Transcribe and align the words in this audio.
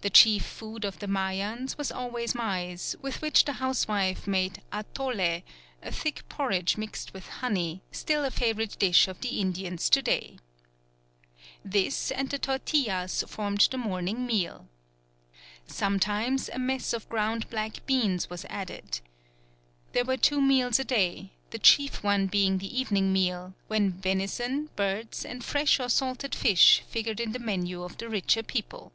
The 0.00 0.10
chief 0.10 0.44
food 0.44 0.84
of 0.84 0.98
the 0.98 1.06
Mayans 1.06 1.78
was 1.78 1.92
always 1.92 2.34
maize, 2.34 2.96
with 3.00 3.22
which 3.22 3.44
the 3.44 3.52
housewife 3.52 4.26
made 4.26 4.60
atole, 4.72 5.20
a 5.80 5.92
thick 5.92 6.28
porridge 6.28 6.76
mixed 6.76 7.14
with 7.14 7.28
honey, 7.28 7.82
still 7.92 8.24
a 8.24 8.32
favourite 8.32 8.76
dish 8.80 9.06
of 9.06 9.20
the 9.20 9.38
Indians 9.40 9.88
to 9.90 10.02
day. 10.02 10.38
This 11.64 12.10
and 12.10 12.28
the 12.30 12.38
tortillas 12.40 13.22
formed 13.28 13.68
the 13.70 13.78
morning 13.78 14.26
meal. 14.26 14.66
Sometimes 15.68 16.48
a 16.48 16.58
mess 16.58 16.92
of 16.92 17.08
ground 17.08 17.48
black 17.48 17.86
beans 17.86 18.28
was 18.28 18.44
added. 18.46 18.98
There 19.92 20.04
were 20.04 20.16
two 20.16 20.40
meals 20.40 20.80
a 20.80 20.84
day, 20.84 21.30
the 21.50 21.60
chief 21.60 22.02
one 22.02 22.26
being 22.26 22.58
the 22.58 22.76
evening 22.80 23.12
meal, 23.12 23.54
when 23.68 23.92
venison, 23.92 24.68
birds, 24.74 25.24
and 25.24 25.44
fresh 25.44 25.78
or 25.78 25.88
salted 25.88 26.34
fish 26.34 26.82
figured 26.88 27.20
in 27.20 27.30
the 27.30 27.38
menu 27.38 27.84
of 27.84 27.98
the 27.98 28.08
richer 28.08 28.42
people. 28.42 28.90